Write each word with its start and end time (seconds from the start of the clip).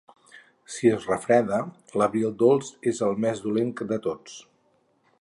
Si 0.75 0.89
es 0.93 1.05
refreda, 1.09 1.59
l'abril 2.03 2.33
dolç 2.41 2.73
és 2.95 3.05
el 3.09 3.17
més 3.27 3.45
dolent 3.47 3.73
de 3.93 4.03
tots. 4.09 4.43